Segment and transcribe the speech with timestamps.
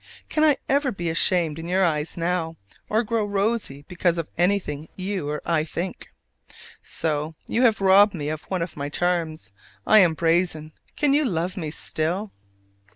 [0.29, 2.55] Can I ever be ashamed in your eyes now,
[2.89, 6.07] or grow rosy because of anything you or I think?
[6.81, 7.35] So!
[7.45, 9.53] you have robbed me of one of my charms:
[9.85, 10.71] I am brazen.
[10.95, 12.31] Can you love me still?